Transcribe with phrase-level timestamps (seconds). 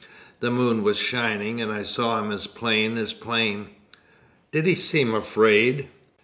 [0.39, 3.67] The moon was shining, and I saw him as plain as plain."
[4.51, 5.89] "Did he seem afraid?"